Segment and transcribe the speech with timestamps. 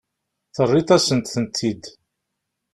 [0.55, 1.83] Terriḍ-asen-tent-id.